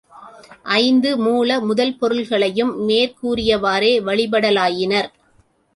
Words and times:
ஐந்து 0.75 1.17
மூல 1.17 1.59
முதற் 1.59 1.97
பொருள்களையும் 1.99 2.89
மேற்கூறியவாறே 2.89 3.93
வழிபடலாயினர். 4.01 5.09